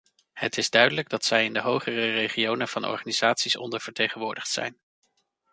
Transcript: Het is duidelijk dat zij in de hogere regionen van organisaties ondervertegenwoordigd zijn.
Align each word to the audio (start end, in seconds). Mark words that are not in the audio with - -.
Het 0.33 0.57
is 0.57 0.69
duidelijk 0.69 1.09
dat 1.09 1.25
zij 1.25 1.45
in 1.45 1.53
de 1.53 1.61
hogere 1.61 2.11
regionen 2.13 2.67
van 2.67 2.85
organisaties 2.85 3.55
ondervertegenwoordigd 3.57 4.49
zijn. 4.49 4.79